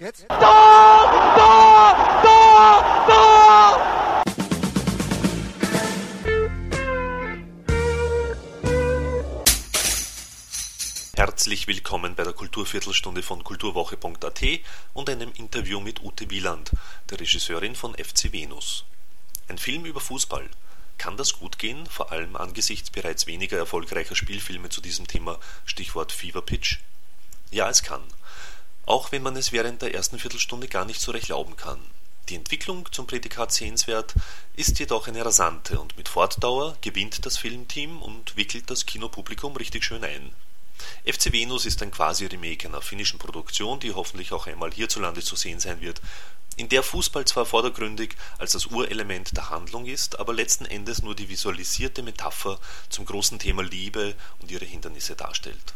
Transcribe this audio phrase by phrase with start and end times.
[0.00, 0.26] Jetzt?
[0.30, 0.38] Tor!
[1.36, 2.22] Tor!
[2.22, 3.04] Tor!
[3.06, 4.22] Tor!
[11.16, 14.42] Herzlich willkommen bei der Kulturviertelstunde von kulturwoche.at
[14.94, 16.70] und einem Interview mit Ute Wieland,
[17.10, 18.86] der Regisseurin von FC Venus.
[19.48, 20.48] Ein Film über Fußball.
[20.96, 26.10] Kann das gut gehen, vor allem angesichts bereits weniger erfolgreicher Spielfilme zu diesem Thema, Stichwort
[26.10, 26.78] Fever Pitch?
[27.50, 28.00] Ja, es kann
[28.90, 31.78] auch wenn man es während der ersten Viertelstunde gar nicht so recht glauben kann.
[32.28, 34.14] Die Entwicklung zum Prädikat sehenswert
[34.56, 39.84] ist jedoch eine rasante und mit Fortdauer gewinnt das Filmteam und wickelt das Kinopublikum richtig
[39.84, 40.34] schön ein.
[41.06, 45.36] FC Venus ist ein quasi Remake einer finnischen Produktion, die hoffentlich auch einmal hierzulande zu
[45.36, 46.00] sehen sein wird,
[46.56, 51.14] in der Fußball zwar vordergründig als das Urelement der Handlung ist, aber letzten Endes nur
[51.14, 55.74] die visualisierte Metapher zum großen Thema Liebe und ihre Hindernisse darstellt.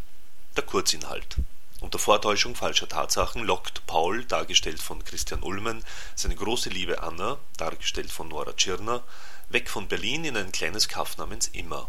[0.57, 1.37] Der Kurzinhalt
[1.85, 8.11] unter Vortäuschung falscher Tatsachen lockt Paul, dargestellt von Christian Ulmen, seine große Liebe Anna, dargestellt
[8.11, 9.03] von Nora Tschirner,
[9.51, 11.89] weg von Berlin in ein kleines Kaff namens Immer.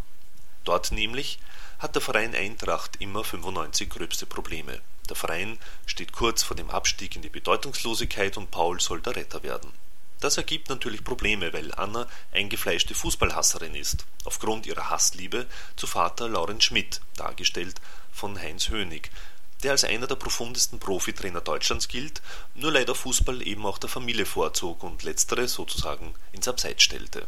[0.66, 1.40] Dort nämlich
[1.80, 4.82] hat der Verein Eintracht immer 95 gröbste Probleme.
[5.08, 9.44] Der Verein steht kurz vor dem Abstieg in die Bedeutungslosigkeit und Paul soll der Retter
[9.44, 9.72] werden.
[10.20, 15.46] Das ergibt natürlich Probleme, weil Anna eingefleischte Fußballhasserin ist, aufgrund ihrer Hassliebe
[15.78, 17.80] zu Vater Laurent Schmidt, dargestellt
[18.12, 19.12] von Heinz Hönig,
[19.66, 22.22] der als einer der profundesten Profitrainer Deutschlands gilt,
[22.54, 27.28] nur leider Fußball eben auch der Familie vorzog und letztere sozusagen ins Abseits stellte.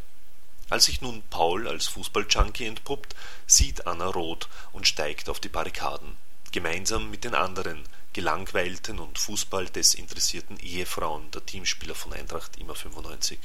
[0.69, 3.15] Als sich nun Paul als Fußballjunkie entpuppt,
[3.47, 6.15] sieht Anna rot und steigt auf die Barrikaden,
[6.51, 13.39] gemeinsam mit den anderen gelangweilten und fußballdesinteressierten Ehefrauen der Teamspieler von Eintracht immer 95.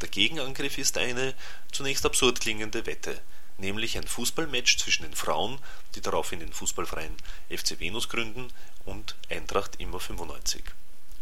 [0.00, 1.32] Der Gegenangriff ist eine
[1.70, 3.20] zunächst absurd klingende Wette,
[3.58, 5.58] nämlich ein Fußballmatch zwischen den Frauen,
[5.94, 7.16] die daraufhin den Fußballverein
[7.50, 8.50] FC Venus gründen,
[8.84, 10.62] und Eintracht immer 95.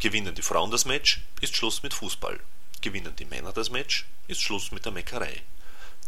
[0.01, 2.41] Gewinnen die Frauen das Match, ist Schluss mit Fußball.
[2.81, 5.42] Gewinnen die Männer das Match, ist Schluss mit der Meckerei.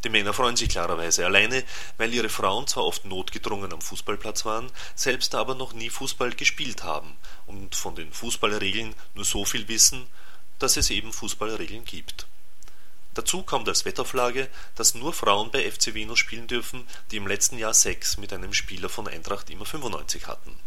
[0.02, 1.64] Die Männer freuen sich klarerweise alleine,
[1.96, 6.82] weil ihre Frauen zwar oft notgedrungen am Fußballplatz waren, selbst aber noch nie Fußball gespielt
[6.82, 10.06] haben und von den Fußballregeln nur so viel wissen,
[10.58, 12.26] dass es eben Fußballregeln gibt.
[13.14, 17.58] Dazu kommt als Wetterflagge, dass nur Frauen bei FC Venus spielen dürfen, die im letzten
[17.58, 20.58] Jahr Sex mit einem Spieler von Eintracht immer 95 hatten.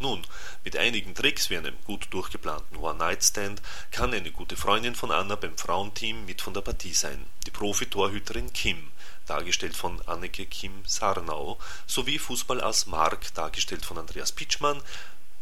[0.00, 0.24] Nun,
[0.64, 3.60] mit einigen Tricks wie einem gut durchgeplanten One-Night-Stand
[3.90, 8.52] kann eine gute Freundin von Anna beim Frauenteam mit von der Partie sein, die Profitorhüterin
[8.52, 8.92] Kim,
[9.26, 14.80] dargestellt von Anneke Kim Sarnau, sowie Fußballass Mark, dargestellt von Andreas Pitschmann,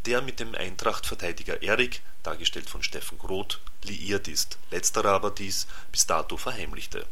[0.07, 6.07] der mit dem Eintracht-Verteidiger Erik, dargestellt von Steffen Groth, liiert ist, letzterer aber dies bis
[6.07, 7.07] dato verheimlichte.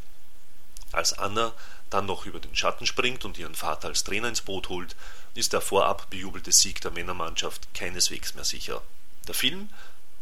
[0.93, 1.53] Als Anna
[1.91, 4.95] dann noch über den Schatten springt und ihren Vater als Trainer ins Boot holt,
[5.35, 8.81] ist der vorab bejubelte Sieg der Männermannschaft keineswegs mehr sicher.
[9.27, 9.69] Der Film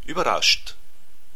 [0.06, 0.76] überrascht.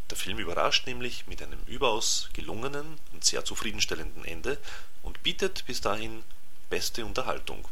[0.08, 4.58] Der Film überrascht nämlich mit einem überaus gelungenen und sehr zufriedenstellenden Ende
[5.02, 6.24] und bietet bis dahin
[6.70, 7.68] beste Unterhaltung.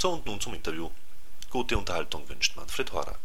[0.00, 0.90] So und nun zum Interview.
[1.50, 3.18] Gute Unterhaltung wünscht Manfred Horak.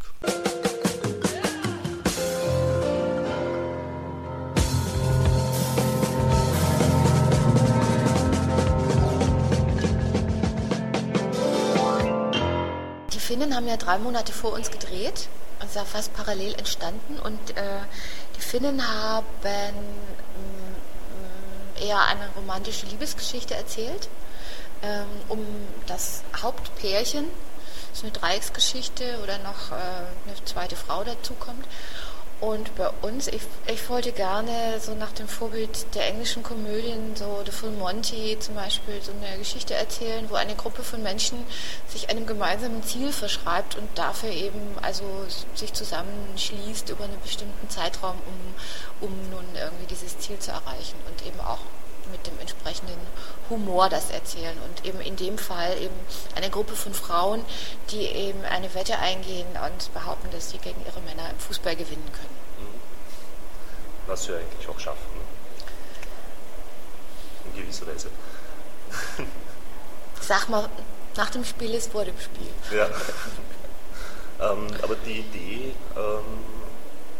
[13.13, 17.77] Die Finnen haben ja drei Monate vor uns gedreht, also fast parallel entstanden und äh,
[18.35, 24.09] die Finnen haben mm, eher eine romantische Liebesgeschichte erzählt
[24.81, 25.45] ähm, um
[25.87, 27.25] das Hauptpärchen
[27.95, 29.75] so eine Dreiecksgeschichte oder noch äh,
[30.27, 31.65] eine zweite Frau dazukommt.
[32.41, 37.41] Und bei uns, ich, ich wollte gerne so nach dem Vorbild der englischen Komödien, so
[37.45, 41.45] The Full Monty zum Beispiel, so eine Geschichte erzählen, wo eine Gruppe von Menschen
[41.87, 45.05] sich einem gemeinsamen Ziel verschreibt und dafür eben also
[45.55, 51.25] sich zusammenschließt über einen bestimmten Zeitraum, um, um nun irgendwie dieses Ziel zu erreichen und
[51.25, 51.59] eben auch
[52.11, 52.99] mit dem entsprechenden
[53.49, 54.57] Humor das erzählen.
[54.65, 55.95] Und eben in dem Fall eben
[56.35, 57.45] eine Gruppe von Frauen,
[57.91, 62.11] die eben eine Wette eingehen und behaupten, dass sie gegen ihre Männer im Fußball gewinnen
[62.11, 62.67] können.
[62.67, 62.81] Mhm.
[64.07, 65.07] Was sie eigentlich auch schaffen.
[65.15, 65.21] Ne?
[67.53, 68.09] In gewisser Weise.
[70.21, 70.69] Sag mal,
[71.15, 72.47] nach dem Spiel ist vor dem Spiel.
[72.71, 72.87] Ja.
[74.51, 76.55] ähm, aber die Idee, ähm,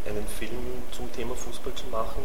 [0.05, 2.23] einen Film zum Thema Fußball zu machen,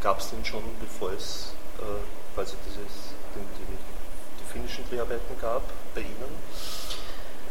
[0.00, 3.78] gab es denn schon, bevor es äh, quasi dieses, die, die,
[4.52, 5.62] finnischen Dreharbeiten gab
[5.94, 6.34] bei Ihnen?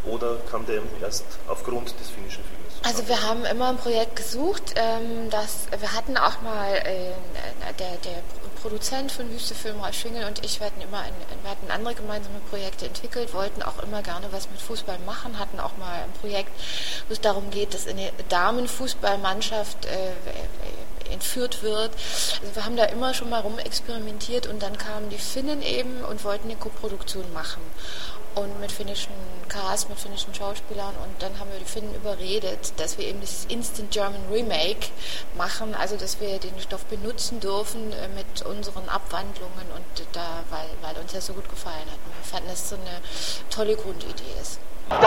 [0.06, 2.74] Oder kam der erst aufgrund des finnischen Filmes?
[2.84, 4.74] Also wir haben immer ein Projekt gesucht.
[4.76, 7.12] Ähm, das, wir hatten auch mal, äh,
[7.78, 8.24] der, der
[8.62, 12.40] Produzent von Wüstefilm, Ralf Schwingel und ich, wir hatten immer ein, wir hatten andere gemeinsame
[12.50, 16.52] Projekte entwickelt, wollten auch immer gerne was mit Fußball machen, hatten auch mal ein Projekt,
[17.08, 20.12] wo es darum geht, dass eine Damenfußballmannschaft äh,
[21.10, 21.92] entführt wird.
[22.42, 26.24] Also wir haben da immer schon mal rumexperimentiert und dann kamen die Finnen eben und
[26.24, 27.62] wollten eine Koproduktion machen
[28.36, 29.14] und mit finnischen
[29.48, 33.46] Cast, mit finnischen Schauspielern und dann haben wir die Finnen überredet, dass wir eben dieses
[33.46, 34.88] Instant German Remake
[35.36, 40.70] machen, also dass wir den Stoff benutzen dürfen äh, mit unseren Abwandlungen und da, weil,
[40.82, 42.00] weil uns das so gut gefallen hat.
[42.06, 43.02] Wir fanden, dass es so eine
[43.50, 44.60] tolle Grundidee ist.
[44.90, 44.98] Da,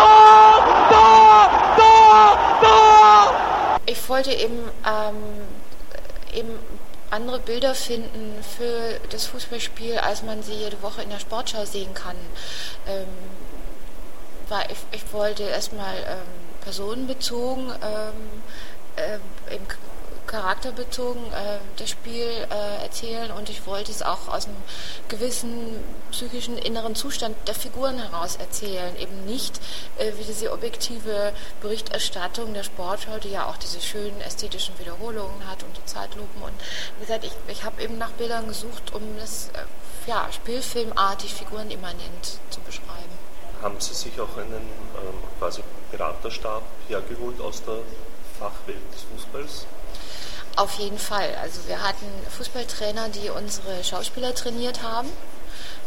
[0.91, 3.81] da, da, da!
[3.87, 5.17] Ich wollte eben, ähm,
[6.32, 6.58] eben
[7.11, 11.93] andere Bilder finden für das Fußballspiel, als man sie jede Woche in der Sportschau sehen
[11.94, 12.17] kann.
[12.87, 13.06] Ähm,
[14.49, 18.43] war ich, ich wollte erstmal ähm, personenbezogen ähm,
[18.96, 19.67] äh, im
[20.32, 24.56] charakterbezogen äh, das Spiel äh, erzählen und ich wollte es auch aus einem
[25.08, 25.76] gewissen
[26.11, 28.96] psychischen inneren Zustand der Figuren heraus erzählen.
[28.96, 29.61] Eben nicht
[29.99, 35.62] äh, wie diese objektive Berichterstattung der Sportschau, die ja auch diese schönen ästhetischen Wiederholungen hat
[35.62, 36.43] und die Zeitlupen.
[36.43, 36.55] Und
[36.99, 42.38] wie gesagt, ich, ich habe eben nach Bildern gesucht, um das äh, ja, spielfilmartig, figurenimmanent
[42.49, 43.12] zu beschreiben.
[43.61, 47.81] Haben Sie sich auch einen ähm, quasi Beraterstab hergeholt aus der
[48.38, 49.67] Fachwelt des Fußballs?
[50.57, 51.35] Auf jeden Fall.
[51.41, 52.07] Also wir hatten
[52.37, 55.09] Fußballtrainer, die unsere Schauspieler trainiert haben.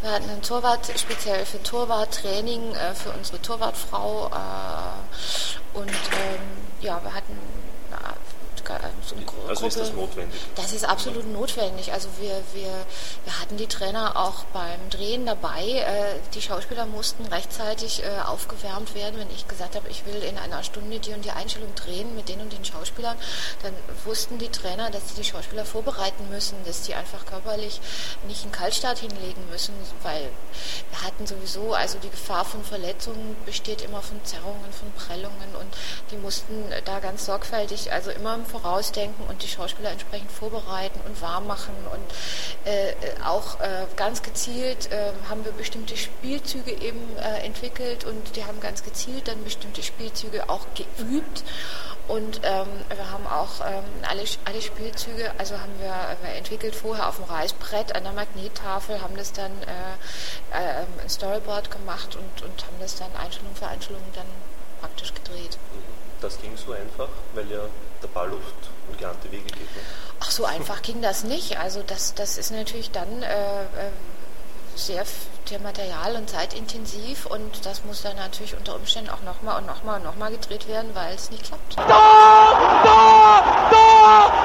[0.02, 6.42] Wir hatten einen Torwart speziell für Torwarttraining äh, für unsere Torwartfrau äh, und ähm,
[6.82, 7.38] ja, wir hatten
[9.06, 9.16] so
[9.48, 10.40] also ist das notwendig?
[10.56, 11.94] Das ist absolut notwendig.
[11.94, 12.72] Also wir, wir,
[13.24, 15.64] wir hatten die Trainer auch beim Drehen dabei.
[15.64, 19.20] Äh, die Schauspieler mussten rechtzeitig äh, aufgewärmt werden.
[19.20, 22.30] Wenn ich gesagt habe, ich will in einer Stunde die und die Einstellung drehen mit
[22.30, 23.18] den und den Schauspielern,
[23.64, 23.74] dann
[24.04, 27.82] wussten die Trainer, dass sie die Schauspieler vorbereiten müssen, dass sie einfach körperlich
[28.28, 29.74] nicht einen Kaltstart hinlegen müssen,
[30.04, 30.30] weil
[30.90, 35.68] wir hatten sowieso, also die Gefahr von Verletzungen besteht immer von Zerrungen, von Prellungen und
[36.12, 41.22] die mussten da ganz sorgfältig, also immer im vorausdenken und die Schauspieler entsprechend vorbereiten und
[41.22, 41.75] warm machen.
[41.92, 42.94] Und äh,
[43.24, 48.60] auch äh, ganz gezielt äh, haben wir bestimmte Spielzüge eben äh, entwickelt und die haben
[48.60, 51.44] ganz gezielt dann bestimmte Spielzüge auch geübt.
[52.07, 57.10] Und ähm, wir haben auch ähm, alle, alle Spielzüge, also haben wir, wir, entwickelt vorher
[57.10, 62.44] auf dem Reißbrett an der Magnettafel, haben das dann äh, äh, ein Storyboard gemacht und,
[62.44, 64.28] und haben das dann Einstellung für Einstellung dann
[64.81, 65.57] praktisch gedreht.
[66.22, 67.60] Das ging so einfach, weil ja
[68.02, 69.76] der Ball oft ungeahnte Wege geht.
[69.76, 69.82] Ne?
[70.20, 71.58] Ach, so einfach ging das nicht.
[71.60, 73.92] Also das, das ist natürlich dann äh, äh
[74.76, 75.06] sehr,
[75.46, 80.00] sehr material- und zeitintensiv und das muss dann natürlich unter Umständen auch nochmal und nochmal
[80.00, 81.78] und nochmal gedreht werden, weil es nicht klappt.
[81.78, 81.84] Da,
[82.84, 83.82] da,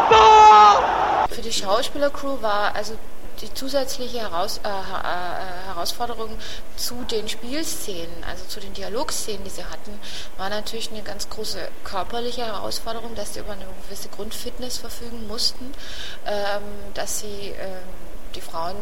[0.09, 2.95] da, Für die Schauspielercrew war also
[3.41, 6.37] die zusätzliche Heraus, äh, äh, Herausforderung
[6.77, 9.99] zu den Spielszenen, also zu den Dialogszenen, die sie hatten,
[10.37, 15.73] war natürlich eine ganz große körperliche Herausforderung, dass sie über eine gewisse Grundfitness verfügen mussten,
[16.27, 16.63] ähm,
[16.95, 17.83] dass sie ähm,
[18.35, 18.77] die Frauen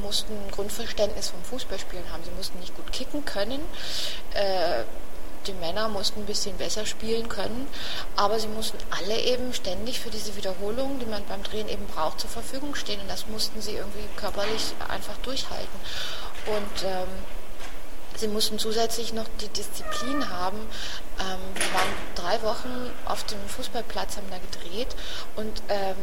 [0.00, 2.22] mussten ein Grundverständnis vom Fußballspielen haben.
[2.24, 3.60] Sie mussten nicht gut kicken können.
[4.34, 4.84] Äh,
[5.48, 7.66] die Männer mussten ein bisschen besser spielen können,
[8.16, 12.20] aber sie mussten alle eben ständig für diese Wiederholungen, die man beim Drehen eben braucht,
[12.20, 15.80] zur Verfügung stehen und das mussten sie irgendwie körperlich einfach durchhalten.
[16.46, 17.08] Und ähm,
[18.16, 20.58] sie mussten zusätzlich noch die Disziplin haben.
[21.20, 24.94] Ähm, wir waren drei Wochen auf dem Fußballplatz, haben da gedreht
[25.36, 25.96] und ähm,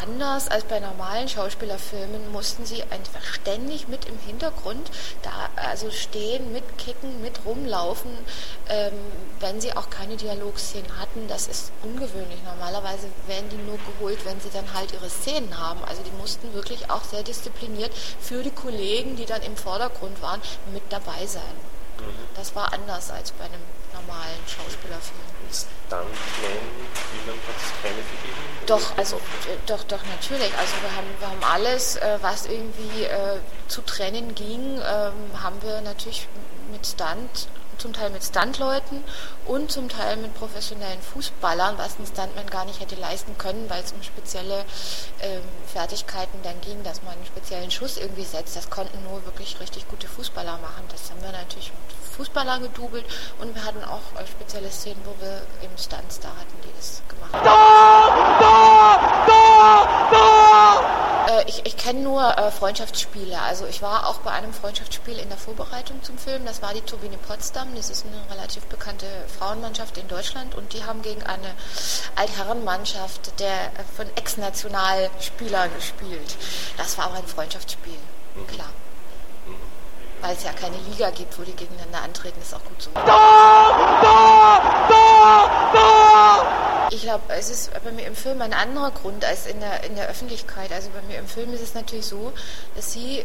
[0.00, 4.90] anders als bei normalen Schauspielerfilmen mussten sie einfach ständig mit im Hintergrund
[5.22, 8.10] da also stehen, mitkicken, mit rumlaufen,
[8.68, 8.92] ähm,
[9.40, 11.28] wenn sie auch keine Dialogszenen hatten.
[11.28, 12.42] Das ist ungewöhnlich.
[12.44, 15.82] Normalerweise werden die nur geholt, wenn sie dann halt ihre Szenen haben.
[15.84, 20.40] Also die mussten wirklich auch sehr diszipliniert für die Kollegen, die dann im Vordergrund waren,
[20.72, 21.73] mit dabei sein.
[22.34, 25.20] Das war anders als bei einem normalen Schauspielerfilm.
[25.52, 26.08] Stuntman,
[27.12, 28.44] Wilhelm hat es keine gegeben?
[28.66, 29.20] Doch, also
[29.66, 30.52] doch, doch, natürlich.
[30.58, 35.62] Also wir haben, wir haben alles, äh, was irgendwie äh, zu trennen ging, ähm, haben
[35.62, 36.28] wir natürlich
[36.72, 37.48] mit Stunt
[37.78, 39.04] zum Teil mit Stuntleuten
[39.46, 43.82] und zum Teil mit professionellen Fußballern, was ein Stuntman gar nicht hätte leisten können, weil
[43.82, 44.64] es um spezielle
[45.20, 48.56] ähm, Fertigkeiten dann ging, dass man einen speziellen Schuss irgendwie setzt.
[48.56, 50.84] Das konnten nur wirklich richtig gute Fußballer machen.
[50.90, 53.04] Das haben wir natürlich mit Fußballern gedoubelt
[53.40, 57.02] und wir hatten auch äh, spezielle Szenen, wo wir eben Stunts da hatten, die das
[57.08, 57.44] gemacht haben.
[57.44, 61.13] Da, da, da, da!
[61.28, 63.40] Äh, ich, ich kenne nur äh, Freundschaftsspiele.
[63.40, 66.44] Also ich war auch bei einem Freundschaftsspiel in der Vorbereitung zum Film.
[66.44, 67.74] Das war die Turbine Potsdam.
[67.74, 69.06] Das ist eine relativ bekannte
[69.38, 71.54] Frauenmannschaft in Deutschland und die haben gegen eine
[72.16, 76.36] Altherrenmannschaft der äh, von Ex-Nationalspielern gespielt.
[76.76, 77.98] Das war aber ein Freundschaftsspiel,
[78.34, 78.46] mhm.
[78.46, 78.70] klar.
[79.46, 79.56] Mhm.
[80.20, 82.90] Weil es ja keine Liga gibt, wo die gegeneinander antreten, ist auch gut so.
[82.94, 86.63] Da, da, da, da!
[86.94, 89.96] Ich glaube, es ist bei mir im Film ein anderer Grund als in der, in
[89.96, 90.70] der Öffentlichkeit.
[90.70, 92.32] Also bei mir im Film ist es natürlich so,
[92.76, 93.24] dass sie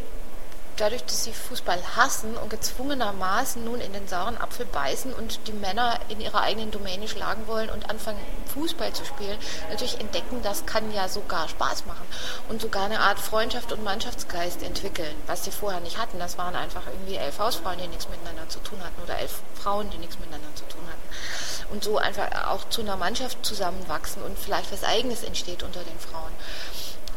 [0.75, 5.53] dadurch, dass sie Fußball hassen und gezwungenermaßen nun in den sauren Apfel beißen und die
[5.53, 8.19] Männer in ihrer eigenen Domäne schlagen wollen und anfangen
[8.55, 9.37] Fußball zu spielen,
[9.69, 12.07] natürlich entdecken, das kann ja sogar Spaß machen
[12.47, 16.17] und sogar eine Art Freundschaft und Mannschaftsgeist entwickeln, was sie vorher nicht hatten.
[16.17, 19.91] Das waren einfach irgendwie elf Hausfrauen, die nichts miteinander zu tun hatten oder elf Frauen,
[19.91, 21.58] die nichts miteinander zu tun hatten.
[21.71, 25.99] Und so einfach auch zu einer Mannschaft zusammenwachsen und vielleicht was Eigenes entsteht unter den
[25.99, 26.31] Frauen.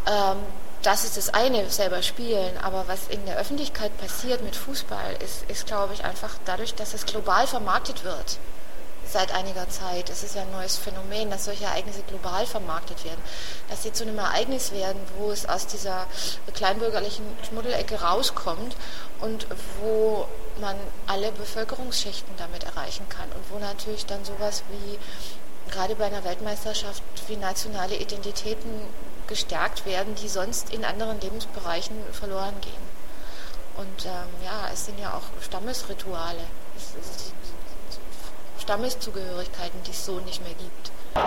[0.07, 0.43] Ähm,
[0.83, 2.59] das ist das eine, selber spielen.
[2.59, 6.93] Aber was in der Öffentlichkeit passiert mit Fußball, ist, ist glaube ich, einfach dadurch, dass
[6.93, 8.39] es global vermarktet wird
[9.13, 10.11] seit einiger Zeit.
[10.11, 13.23] Es ist ja ein neues Phänomen, dass solche Ereignisse global vermarktet werden,
[13.69, 16.07] dass sie zu einem Ereignis werden, wo es aus dieser
[16.55, 18.77] kleinbürgerlichen Schmuddelecke rauskommt
[19.21, 19.47] und
[19.81, 20.27] wo
[20.61, 20.77] man
[21.07, 24.99] alle Bevölkerungsschichten damit erreichen kann und wo natürlich dann sowas wie
[25.71, 28.71] gerade bei einer Weltmeisterschaft wie nationale Identitäten
[29.27, 32.93] gestärkt werden, die sonst in anderen Lebensbereichen verloren gehen.
[33.77, 36.45] Und ähm, ja, es sind ja auch Stammesrituale,
[36.77, 37.33] es, es,
[38.63, 40.93] Stammeszugehörigkeiten, die es so nicht mehr gibt.
[41.15, 41.23] Da,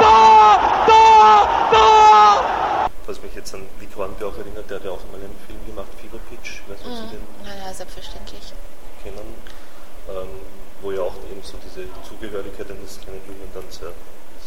[0.00, 2.90] da, da, da!
[3.06, 3.66] Was mich jetzt an
[4.00, 6.62] Hornby auch erinnert, der hat ja auch mal einen Film gemacht, Fever Pitch.
[6.68, 6.96] Weißt du, mhm.
[6.96, 8.54] Sie den naja, selbstverständlich.
[9.02, 9.34] Kennen,
[10.08, 10.40] ähm,
[10.80, 13.92] wo ja auch eben so diese Zugehörigkeit eines kleinen Jungen dann sehr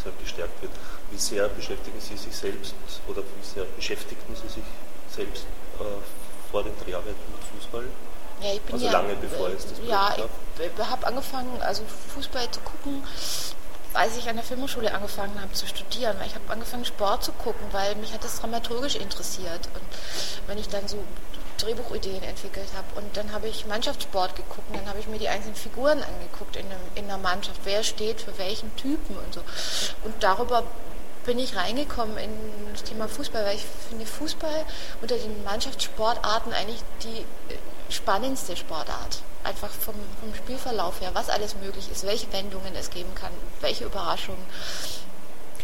[0.02, 0.72] sehr gestärkt wird.
[1.10, 2.74] Wie sehr beschäftigen Sie sich selbst
[3.08, 4.64] oder wie sehr beschäftigten Sie sich
[5.08, 5.46] selbst
[5.80, 5.84] äh,
[6.50, 7.84] vor den Dreharbeiten mit Fußball?
[8.42, 11.82] Ja, ich bin also ja, lange bevor es das Ja, ich habe angefangen, also
[12.14, 13.02] Fußball zu gucken,
[13.92, 17.32] als ich an der Filmhochschule angefangen habe zu studieren, weil ich habe angefangen Sport zu
[17.32, 20.98] gucken, weil mich hat das dramaturgisch interessiert und wenn ich dann so
[21.58, 22.86] Drehbuchideen entwickelt habe.
[22.96, 26.56] Und dann habe ich Mannschaftssport geguckt und dann habe ich mir die einzelnen Figuren angeguckt
[26.56, 27.60] in, einem, in der Mannschaft.
[27.64, 29.40] Wer steht für welchen Typen und so.
[30.02, 30.64] Und darüber
[31.24, 32.30] bin ich reingekommen in
[32.72, 34.64] das Thema Fußball, weil ich finde Fußball
[35.00, 37.20] unter den Mannschaftssportarten eigentlich die
[37.52, 37.58] äh,
[37.94, 39.22] spannendste Sportart.
[39.44, 43.84] Einfach vom, vom Spielverlauf her, was alles möglich ist, welche Wendungen es geben kann, welche
[43.84, 44.44] Überraschungen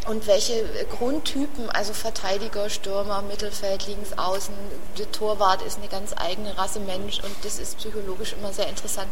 [0.06, 4.54] und welche Grundtypen, also Verteidiger, Stürmer, Mittelfeld, links, außen,
[4.98, 9.08] der Torwart ist eine ganz eigene Rasse Mensch und das ist psychologisch immer sehr interessant.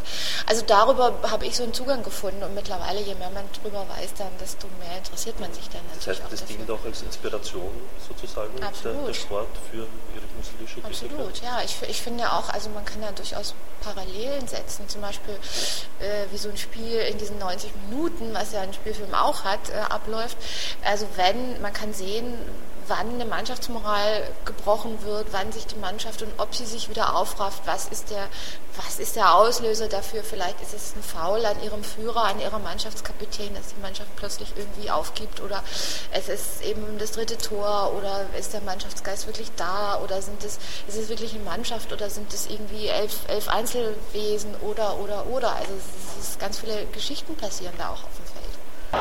[0.47, 4.13] Also darüber habe ich so einen Zugang gefunden und mittlerweile, je mehr man darüber weiß,
[4.17, 6.19] dann desto mehr interessiert man sich dann natürlich.
[6.19, 7.71] Das heißt, das dient auch als Inspiration
[8.07, 9.77] sozusagen, der, der, Sport für
[10.15, 11.61] Ihre künstlerische Absolut, ja.
[11.63, 15.35] Ich, ich finde auch, also man kann ja durchaus Parallelen setzen, zum Beispiel
[15.99, 19.69] äh, wie so ein Spiel in diesen 90 Minuten, was ja ein Spielfilm auch hat,
[19.69, 20.37] äh, abläuft.
[20.83, 22.33] Also wenn, man kann sehen,
[22.89, 27.61] wann eine Mannschaftsmoral gebrochen wird, wann sich die Mannschaft und ob sie sich wieder aufrafft,
[27.65, 28.27] was ist der,
[28.75, 30.23] was ist der Auslöser dafür?
[30.23, 34.51] Vielleicht ist es ein Foul an ihrem Führer, an ihrem Mannschaftskapitän, dass die Mannschaft plötzlich
[34.57, 35.63] irgendwie aufgibt oder
[36.11, 40.57] es ist eben das dritte Tor oder ist der Mannschaftsgeist wirklich da oder sind es,
[40.87, 45.55] ist es wirklich eine Mannschaft oder sind es irgendwie elf, elf Einzelwesen oder, oder, oder.
[45.55, 45.73] Also
[46.19, 48.28] es ist, ganz viele Geschichten passieren da auch Feld.
[48.91, 48.99] Da,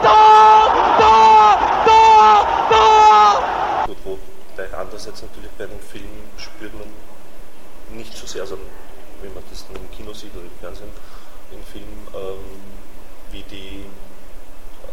[0.99, 3.85] da, da, da!
[3.87, 4.19] Gut, wo
[4.55, 6.89] gleich andererseits natürlich bei den Filmen spürt man
[7.97, 8.59] nicht so sehr, also
[9.23, 10.91] wenn man das im Kino sieht oder im Fernsehen,
[11.53, 12.61] im Film, ähm,
[13.31, 13.85] wie die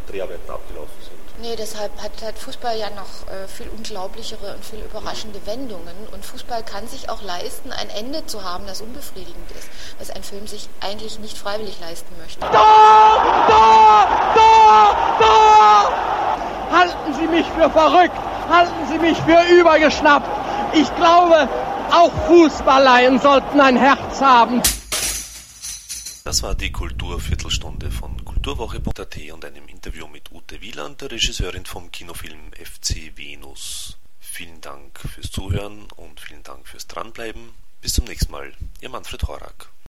[0.07, 1.15] Dreharbeiten abgelaufen sind.
[1.41, 5.47] Nee, deshalb hat, hat Fußball ja noch äh, viel unglaublichere und viel überraschende mhm.
[5.47, 6.07] Wendungen.
[6.13, 9.67] Und Fußball kann sich auch leisten, ein Ende zu haben, das unbefriedigend ist,
[9.99, 12.39] was ein Film sich eigentlich nicht freiwillig leisten möchte.
[12.39, 16.77] Da, da, da, da!
[16.77, 18.17] Halten Sie mich für verrückt!
[18.49, 20.29] Halten Sie mich für übergeschnappt!
[20.73, 21.49] Ich glaube,
[21.91, 24.61] auch Fußballleien sollten ein Herz haben.
[26.23, 31.91] Das war die Kulturviertelstunde von Kulturwoche.at und einem Interview mit Ute Wieland, der Regisseurin vom
[31.91, 33.97] Kinofilm FC Venus.
[34.19, 37.51] Vielen Dank fürs Zuhören und vielen Dank fürs Dranbleiben.
[37.81, 39.75] Bis zum nächsten Mal, Ihr Manfred Horak.